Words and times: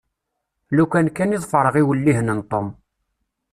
Lufan 0.75 1.07
kan 1.15 1.35
i 1.35 1.39
ḍefreɣ 1.43 1.75
iwellihen 1.81 2.29
n 2.37 2.39
Tom. 2.51 2.67